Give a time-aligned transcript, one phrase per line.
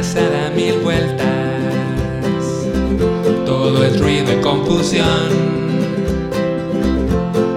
[0.00, 1.26] cabeza da mil vueltas.
[3.44, 5.28] Todo es ruido y confusión.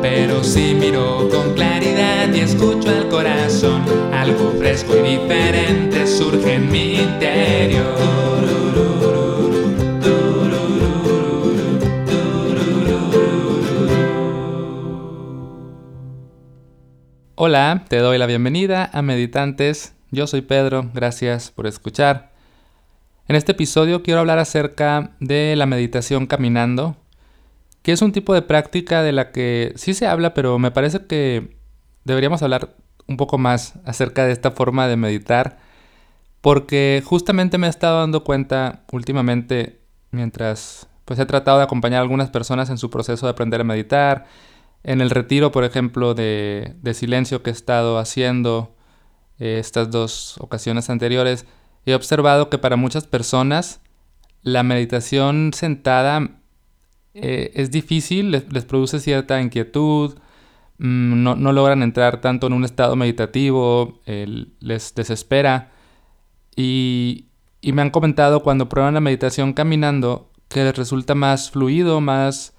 [0.01, 6.69] Pero si miro con claridad y escucho al corazón, algo fresco y diferente surge en
[6.69, 7.83] mi interior.
[17.35, 19.93] Hola, te doy la bienvenida a Meditantes.
[20.11, 22.32] Yo soy Pedro, gracias por escuchar.
[23.27, 26.97] En este episodio quiero hablar acerca de la meditación caminando,
[27.81, 31.05] que es un tipo de práctica de la que sí se habla, pero me parece
[31.05, 31.55] que
[32.03, 32.75] deberíamos hablar
[33.07, 35.57] un poco más acerca de esta forma de meditar,
[36.41, 39.79] porque justamente me he estado dando cuenta últimamente
[40.11, 43.65] mientras pues he tratado de acompañar a algunas personas en su proceso de aprender a
[43.65, 44.25] meditar,
[44.83, 48.75] en el retiro, por ejemplo, de, silencio que he estado haciendo
[49.39, 51.45] eh, estas dos ocasiones anteriores,
[51.85, 53.81] he observado que para muchas personas
[54.41, 56.41] la meditación sentada
[57.13, 60.15] eh, es difícil, les, produce cierta inquietud,
[60.77, 65.71] mm, no, logran entrar tanto en un estado meditativo, les desespera.
[66.55, 67.27] Y,
[67.61, 72.53] y me han comentado cuando prueban la meditación caminando que les resulta más fluido, más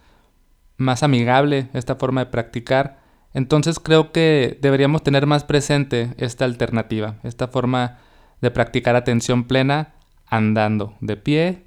[0.77, 2.98] más amigable esta forma de practicar.
[3.33, 7.98] Entonces creo que deberíamos tener más presente esta alternativa, esta forma
[8.45, 9.95] de practicar atención plena
[10.27, 11.64] andando de pie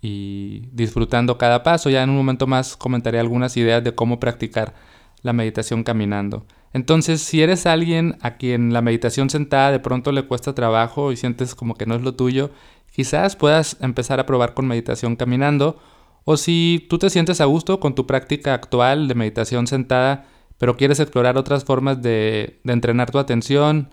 [0.00, 1.90] y disfrutando cada paso.
[1.90, 4.74] Ya en un momento más comentaré algunas ideas de cómo practicar
[5.22, 6.46] la meditación caminando.
[6.72, 11.16] Entonces, si eres alguien a quien la meditación sentada de pronto le cuesta trabajo y
[11.16, 12.50] sientes como que no es lo tuyo,
[12.90, 15.78] quizás puedas empezar a probar con meditación caminando
[16.24, 20.24] o si tú te sientes a gusto con tu práctica actual de meditación sentada,
[20.58, 23.90] pero quieres explorar otras formas de, entrenar tu atención,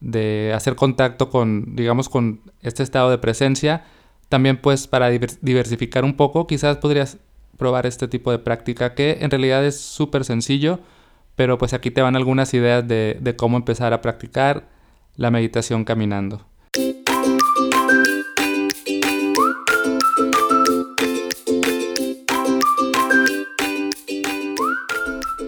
[0.00, 3.84] de hacer contacto con, digamos, con este estado de presencia,
[4.28, 7.18] también pues para diversificar un poco, quizás podrías
[7.56, 10.80] probar este tipo de práctica que en realidad es súper sencillo,
[11.36, 14.68] pero pues aquí te van algunas ideas de cómo empezar a practicar
[15.16, 16.44] la meditación caminando.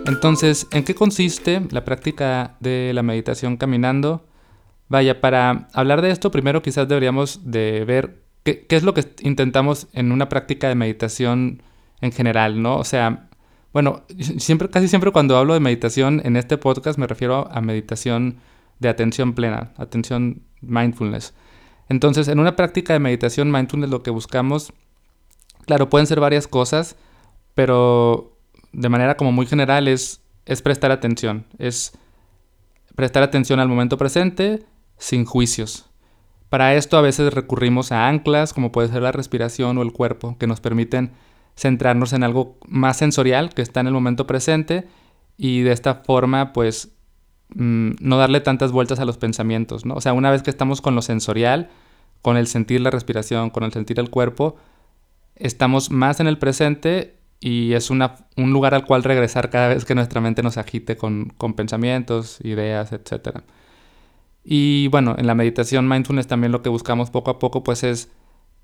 [0.07, 4.25] Entonces, ¿en qué consiste la práctica de la meditación caminando?
[4.89, 9.89] Vaya, para hablar de esto, primero quizás deberíamos de ver qué, es lo que intentamos
[9.93, 11.63] en una práctica de meditación
[12.01, 12.77] en general, ¿no?
[12.77, 13.29] O sea,
[13.73, 14.05] bueno,
[14.39, 18.39] siempre, casi siempre cuando hablo de meditación en este podcast me refiero a meditación
[18.79, 21.35] de atención plena, atención mindfulness.
[21.91, 24.73] Entonces, en una práctica de meditación mindfulness lo que buscamos,
[25.67, 26.97] claro, pueden ser varias cosas,
[27.55, 28.39] pero
[28.73, 31.93] de manera como muy general es, es prestar atención, es
[32.95, 34.65] prestar atención al momento presente
[34.99, 35.87] sin juicios.
[36.49, 40.37] Para esto a veces recurrimos a anclas, como puede ser la respiración o el cuerpo,
[40.39, 41.13] que nos permiten
[41.57, 44.87] centrarnos en algo más sensorial que está en el momento presente
[45.37, 46.93] y de esta forma pues
[47.55, 49.95] mm, no darle tantas vueltas a los pensamientos, ¿no?
[49.95, 51.71] O sea, una vez que estamos con lo sensorial,
[52.23, 54.57] con el sentir la respiración, con el sentir el cuerpo,
[55.37, 59.85] estamos más en el presente y es una, un lugar al cual regresar cada vez
[59.85, 63.43] que nuestra mente nos agite con, pensamientos, ideas, etc.
[64.51, 68.11] Y bueno, en la meditación mindfulness también lo que buscamos poco a poco pues es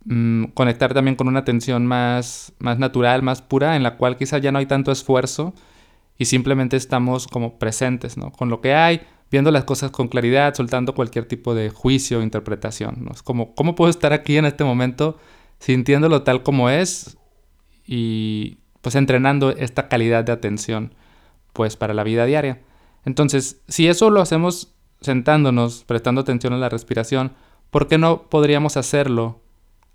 [0.06, 4.38] mm, conectar también con una atención más, más natural, más pura, en la cual quizá
[4.38, 5.52] ya no hay tanto esfuerzo
[6.16, 8.32] y simplemente estamos como presentes, ¿no?
[8.32, 12.22] Con lo que hay, viendo las cosas con claridad, soltando cualquier tipo de juicio o
[12.22, 13.12] interpretación, ¿no?
[13.12, 15.18] Es como, ¿cómo puedo estar aquí en este momento
[15.58, 17.18] sintiéndolo tal como es
[17.86, 20.94] y pues entrenando esta calidad de atención
[21.52, 22.62] pues para la vida diaria.
[23.04, 24.73] Entonces, si eso lo hacemos
[25.04, 27.32] sentándonos, prestando atención a la respiración,
[27.70, 29.40] ¿por qué no podríamos hacerlo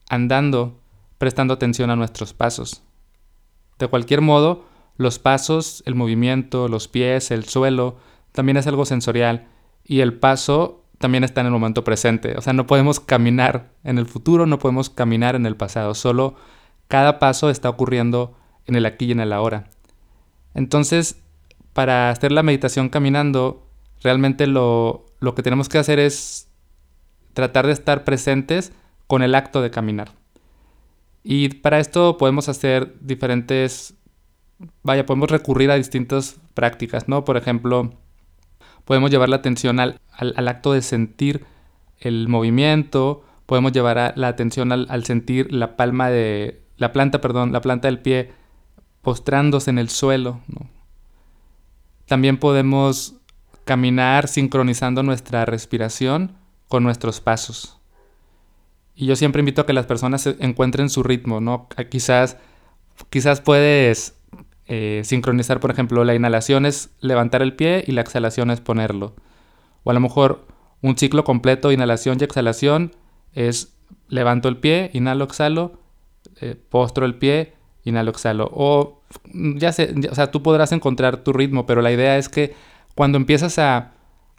[0.09, 0.79] andando,
[1.17, 2.83] prestando atención a nuestros pasos?
[3.77, 4.65] De cualquier modo,
[4.97, 7.97] los pasos, el movimiento, los pies, el suelo,
[8.31, 9.47] también es algo sensorial
[9.83, 12.37] y el paso también está en el momento presente.
[12.37, 16.35] O sea, no podemos caminar en el futuro, no podemos caminar en el pasado, solo
[16.87, 18.35] cada paso está ocurriendo
[18.65, 19.69] en el aquí y en el ahora.
[20.53, 21.23] Entonces,
[21.73, 23.68] para hacer la meditación caminando,
[24.01, 26.49] realmente lo, lo que tenemos que hacer es
[27.33, 28.71] tratar de estar presentes
[29.07, 30.11] con el acto de caminar.
[31.23, 33.95] Y para esto podemos hacer diferentes,
[34.83, 37.25] vaya, podemos recurrir a distintas prácticas, ¿no?
[37.25, 37.93] Por ejemplo,
[38.85, 41.45] podemos llevar la atención al, al, acto de sentir
[41.99, 47.51] el movimiento, podemos llevar la atención al, al, sentir la palma de, la planta, perdón,
[47.51, 48.31] la planta del pie
[49.01, 50.39] postrándose en el suelo.
[52.05, 53.18] También podemos
[53.69, 56.31] caminar sincronizando nuestra respiración
[56.69, 57.77] con nuestros pasos.
[58.95, 61.67] Y yo siempre invito a que las personas encuentren su ritmo, ¿no?
[61.91, 62.37] Quizás,
[63.11, 64.15] quizás puedes
[64.65, 69.13] eh, sincronizar, por ejemplo, la inhalación es levantar el pie y la exhalación es ponerlo.
[69.83, 70.47] O a lo mejor
[70.81, 72.95] un ciclo completo, inhalación y exhalación,
[73.33, 73.77] es
[74.07, 75.79] levanto el pie, inhalo, exhalo,
[76.41, 78.49] eh, postro el pie, inhalo, exhalo.
[78.51, 82.55] O ya sé, o sea, tú podrás encontrar tu ritmo, pero la idea es que
[82.99, 83.93] cuando empiezas a,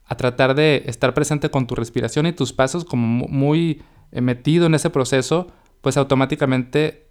[0.05, 4.67] a tratar de estar presente con tu respiración y tus pasos como muy eh, metido
[4.67, 5.47] en ese proceso,
[5.81, 7.09] pues automáticamente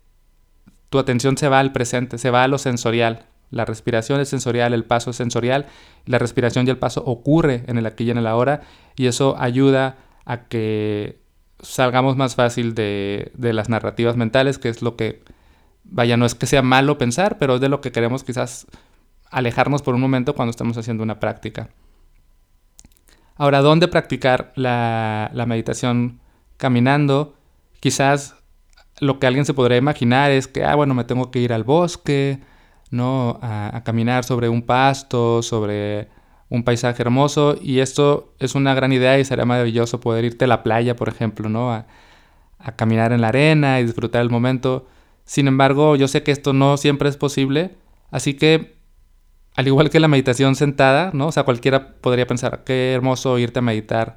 [0.92, 3.26] tu atención se va al presente, se va a lo sensorial.
[3.50, 5.66] La respiración es sensorial, el paso es sensorial,
[6.06, 8.62] la respiración y el paso ocurre en el aquí y en el ahora
[8.96, 11.20] y eso ayuda a que
[11.62, 15.24] salgamos más fácil de, de las narrativas mentales, que es lo que,
[15.84, 18.68] vaya, no es que sea malo pensar, pero es de lo que queremos quizás
[19.30, 21.70] alejarnos por un momento cuando estamos haciendo una práctica.
[23.36, 26.20] Ahora, ¿dónde practicar la, meditación
[26.58, 27.36] caminando?
[27.80, 28.36] Quizás
[29.00, 31.64] lo que alguien se podría imaginar es que, ah, bueno, me tengo que ir al
[31.64, 32.40] bosque,
[32.92, 33.40] ¿no?
[33.42, 36.10] A, caminar sobre un pasto, sobre
[36.50, 37.56] un paisaje hermoso.
[37.62, 41.08] Y esto es una gran idea y sería maravilloso poder irte a la playa, por
[41.08, 41.72] ejemplo, ¿no?
[41.72, 41.86] A,
[42.60, 44.86] a caminar en la arena y disfrutar el momento.
[45.24, 47.76] Sin embargo, yo sé que esto no siempre es posible,
[48.12, 48.79] así que
[49.60, 51.28] al igual que la meditación sentada, ¿no?
[51.28, 54.16] O sea, cualquiera podría pensar, qué hermoso irte a meditar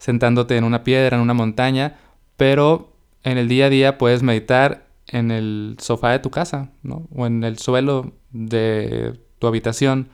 [0.00, 2.00] sentándote en una piedra, en una montaña,
[2.36, 2.92] pero
[3.22, 7.06] en el día a día puedes meditar en el sofá de tu casa, ¿no?
[7.14, 10.08] O en el suelo de tu habitación.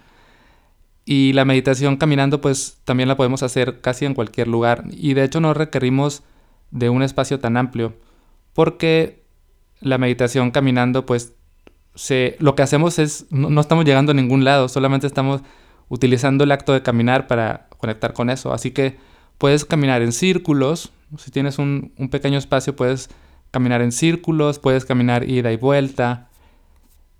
[1.06, 4.84] Y la meditación caminando, pues también la podemos hacer casi en cualquier lugar.
[4.90, 6.22] Y de hecho no requerimos
[6.70, 7.94] de un espacio tan amplio.
[8.52, 9.24] Porque
[9.80, 11.32] la meditación caminando, pues
[12.38, 15.42] lo que hacemos es, no, estamos llegando a ningún lado, solamente estamos
[15.88, 18.52] utilizando el acto de caminar para conectar con eso.
[18.52, 18.96] Así que
[19.38, 20.92] puedes caminar en círculos.
[21.18, 23.08] Si tienes un, un pequeño espacio, puedes
[23.50, 26.28] caminar en círculos, puedes caminar ida y vuelta.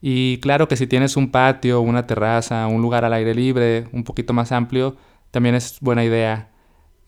[0.03, 4.05] Y claro que si tienes un patio, una terraza, un lugar al aire libre, un
[4.05, 4.97] poquito más amplio,
[5.31, 6.51] también es buena idea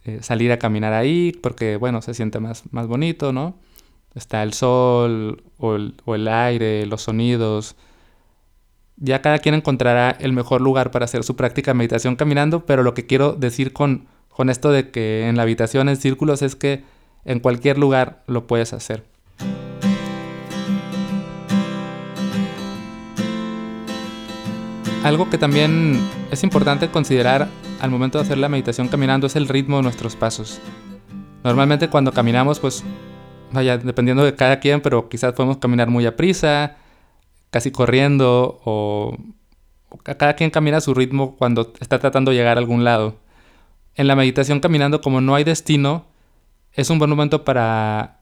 [0.04, 3.58] eh, salir a caminar ahí porque, bueno, se siente más, más bonito, ¿no?
[4.14, 7.76] Está el sol o el, o el aire, los sonidos.
[8.96, 12.82] Ya cada quien encontrará el mejor lugar para hacer su práctica de meditación caminando, pero
[12.82, 16.56] lo que quiero decir con, con esto de que en la habitación en círculos es
[16.56, 16.82] que
[17.24, 19.04] en cualquier lugar lo puedes hacer.
[25.04, 26.00] Algo que también
[26.30, 27.48] es importante considerar
[27.80, 30.60] al momento de hacer la meditación caminando es el ritmo de nuestros pasos.
[31.44, 32.84] Normalmente cuando caminamos, pues,
[33.52, 36.76] vaya, dependiendo de cada quien, pero quizás podemos caminar muy a prisa,
[37.50, 39.16] casi corriendo, o,
[40.02, 43.16] cada quien camina a su ritmo cuando está tratando de llegar a algún lado.
[43.94, 46.06] En la meditación caminando, como no hay destino,
[46.72, 48.20] es un buen momento para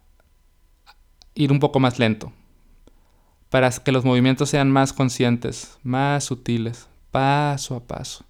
[1.35, 2.33] ir un poco más lento,
[3.51, 8.26] para que los movimientos sean más conscientes, más sutiles, paso a paso.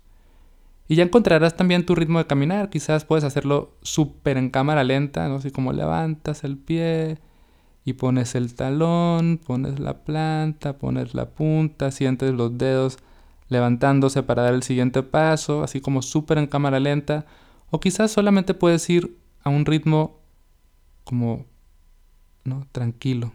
[0.88, 5.29] Y ya encontrarás también tu ritmo de caminar, quizás puedes hacerlo súper en cámara lenta,
[5.29, 5.37] ¿no?
[5.37, 7.19] Así como levantas el pie
[7.85, 12.99] y pones el talón, pones la planta, pones la punta, sientes los dedos
[13.49, 17.27] levantándose para dar el siguiente paso, así como súper en cámara lenta.
[17.71, 20.21] O quizás solamente puedes ir a un ritmo
[21.05, 21.47] como
[22.47, 22.67] ¿no?
[22.73, 23.33] tranquilo.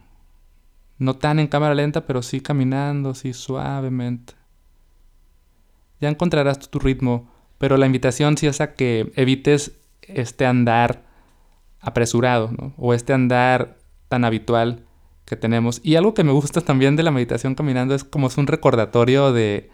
[0.98, 4.34] No tan en cámara lenta, pero sí caminando, sí suavemente.
[6.00, 7.30] Ya encontrarás tu ritmo,
[7.62, 11.03] pero la invitación sí es a que evites este andar
[11.80, 12.74] apresurado, ¿no?
[12.75, 13.77] O este andar
[14.08, 14.84] tan habitual
[15.25, 15.80] que tenemos.
[15.84, 19.32] Y algo que me gusta también de la meditación caminando es como es un recordatorio
[19.32, 19.70] de,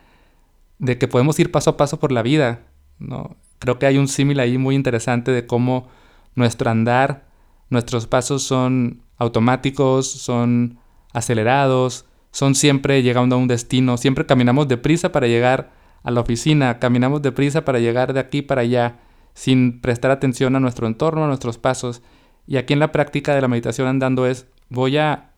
[0.79, 2.65] de que podemos ir paso a paso por la vida,
[2.99, 3.37] ¿no?
[3.59, 5.87] Creo que hay un símil ahí muy interesante de cómo
[6.35, 7.23] nuestro andar,
[7.69, 10.77] nuestros pasos son automáticos, son
[11.13, 15.76] acelerados, son siempre llegando a un destino, siempre caminamos deprisa para llegar
[16.07, 18.95] a la oficina, caminamos deprisa para llegar de aquí para allá,
[19.33, 22.01] sin prestar atención a nuestro entorno, a nuestros pasos.
[22.47, 25.31] Y aquí en la práctica de la meditación andando es, voy a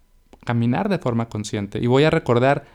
[0.45, 2.67] caminar de forma consciente y voy a recordar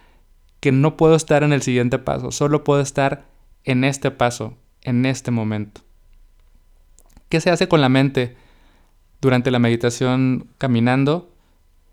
[0.58, 3.26] que no puedo estar en el siguiente paso, solo puedo estar
[3.62, 5.82] en este paso, en este momento.
[7.28, 8.36] ¿Qué se hace con la mente
[9.20, 11.30] durante la meditación caminando?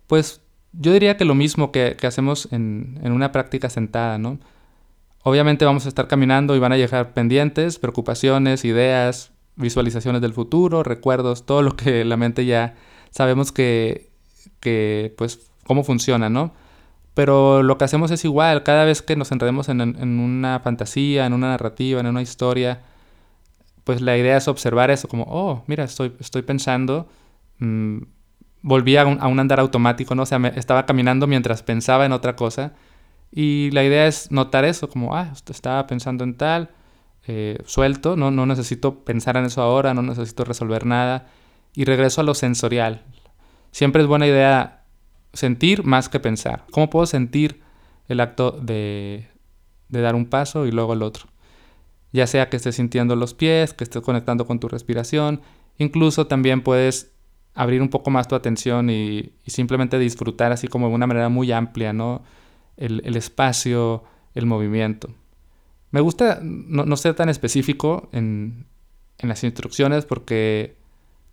[0.07, 0.41] Pues
[0.73, 4.39] yo diría que lo mismo que, hacemos en, una práctica sentada, ¿no?
[5.23, 10.83] Obviamente vamos a estar caminando y van a llegar pendientes, preocupaciones, ideas, visualizaciones del futuro,
[10.83, 12.75] recuerdos, todo lo que la mente ya
[13.11, 14.09] sabemos que,
[14.59, 16.53] que pues, cómo funciona, ¿no?
[17.13, 21.33] Pero lo que hacemos es igual, cada vez que nos enredemos en, una fantasía, en
[21.33, 22.81] una narrativa, en una historia,
[23.83, 27.09] pues la idea es observar eso como, oh, mira, estoy, estoy pensando,
[27.59, 27.97] mm,
[28.61, 30.23] volví a un, andar automático, ¿no?
[30.23, 32.73] Estaba caminando mientras pensaba en otra cosa.
[33.31, 36.71] Y la idea es notar eso, como, ah, estaba pensando en tal,
[37.27, 38.31] eh, suelto, ¿no?
[38.31, 41.27] no necesito pensar en eso ahora, no necesito resolver nada.
[41.73, 43.03] Y regreso a lo sensorial.
[43.71, 44.83] Siempre es buena idea
[45.31, 46.65] sentir más que pensar.
[46.71, 47.61] ¿Cómo puedo sentir
[48.09, 49.29] el acto de,
[49.87, 51.27] de dar un paso y luego el otro?
[52.11, 55.41] Ya sea que estés sintiendo los pies, que estés conectando con tu respiración,
[55.77, 57.11] incluso también puedes
[57.53, 61.51] abrir un poco más tu atención y, simplemente disfrutar así como de una manera muy
[61.51, 62.23] amplia, ¿no?
[62.77, 65.09] El, espacio, el movimiento.
[65.91, 68.65] Me gusta no, ser tan específico en,
[69.19, 70.75] las instrucciones porque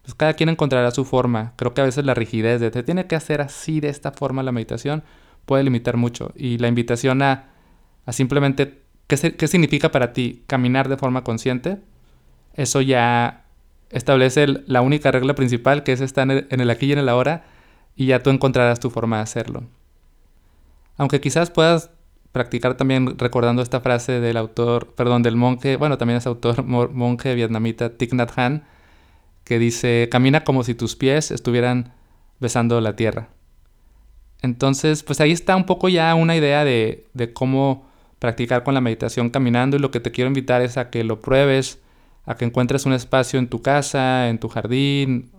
[0.02, 1.54] pues, cada quien encontrará su forma.
[1.56, 4.42] Creo que a veces la rigidez de te tiene que hacer así de esta forma
[4.42, 5.02] la meditación
[5.46, 6.32] puede limitar mucho.
[6.36, 7.50] Y la invitación a,
[8.10, 11.78] simplemente, ¿qué, ¿qué significa para ti caminar de forma consciente?
[12.54, 13.44] Eso ya
[13.90, 17.44] establece la única regla principal, que es estar en el, aquí y en el ahora,
[17.96, 19.64] y ya tú encontrarás tu forma de hacerlo.
[20.98, 21.90] Aunque quizás puedas
[22.32, 27.34] practicar también recordando esta frase del autor, perdón, del monje, bueno, también es autor monje
[27.34, 28.64] vietnamita Thich Nhat Hanh,
[29.44, 31.94] que dice, camina como si tus pies estuvieran
[32.38, 33.30] besando la tierra.
[34.42, 37.88] Entonces, pues ahí está un poco ya una idea de, de cómo
[38.18, 41.20] practicar con la meditación caminando y lo que te quiero invitar es a que lo
[41.20, 41.80] pruebes,
[42.26, 45.30] a que encuentres un espacio en tu casa, en tu jardín,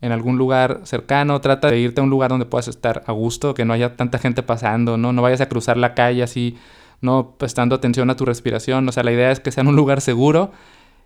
[0.00, 1.40] en algún lugar cercano.
[1.40, 4.18] Trata de irte a un lugar donde puedas estar a gusto, que no haya tanta
[4.18, 5.12] gente pasando, ¿no?
[5.12, 6.56] No vayas a cruzar la calle así,
[7.00, 8.88] no prestando atención a tu respiración.
[8.88, 10.52] O sea, la idea es que sea en un lugar seguro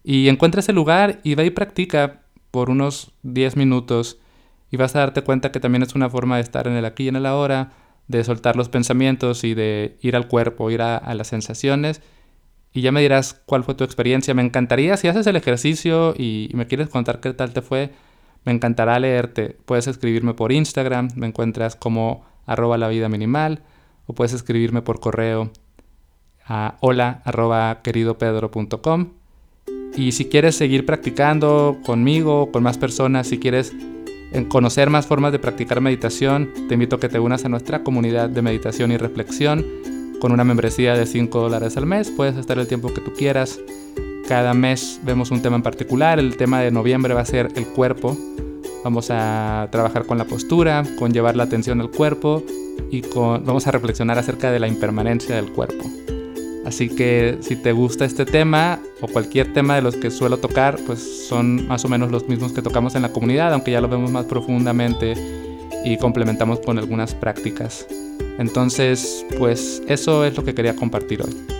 [0.05, 4.19] y encuentra ese lugar y ve y practica por unos 10 minutos
[4.71, 7.05] y vas a darte cuenta que también es una forma de estar en el aquí
[7.05, 7.73] y en el ahora,
[8.09, 12.03] de soltar los pensamientos y de ir al cuerpo, ir a las sensaciones
[12.73, 14.35] y ya me dirás cuál fue tu experiencia.
[14.35, 17.93] Me encantaría, si haces el ejercicio y, me quieres contar qué tal te fue,
[18.45, 19.57] me encantará leerte.
[19.65, 23.63] Puedes escribirme por Instagram, me encuentras como arroba la vida minimal,
[24.07, 25.51] o puedes escribirme por correo
[26.47, 27.23] a hola.
[29.97, 33.73] Y si quieres seguir practicando conmigo, con más personas, si quieres
[34.49, 38.29] conocer más formas de practicar meditación, te invito a que te unas a nuestra comunidad
[38.29, 39.65] de meditación y reflexión
[40.21, 42.11] con una membresía de 5 dólares al mes.
[42.11, 43.59] Puedes estar el tiempo que tú quieras.
[44.31, 46.21] Cada mes vemos un tema en particular.
[46.21, 48.17] El tema de noviembre va a ser el cuerpo.
[48.85, 52.45] Vamos a trabajar con la postura, con llevar la atención al cuerpo
[52.93, 55.85] y con, vamos a reflexionar acerca de la impermanencia del cuerpo.
[56.65, 60.79] Así que si te gusta este tema o cualquier tema de los que suelo tocar,
[60.87, 63.89] pues son más o menos los mismos que tocamos en la comunidad, aunque ya lo
[63.89, 65.15] vemos más profundamente
[65.85, 67.85] y complementamos con algunas prácticas.
[68.39, 71.60] Entonces, pues eso es lo que quería compartir hoy.